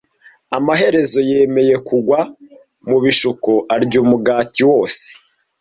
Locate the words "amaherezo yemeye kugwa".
0.57-2.19